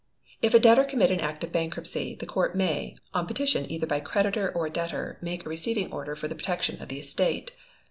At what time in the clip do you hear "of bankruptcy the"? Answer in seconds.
1.43-2.25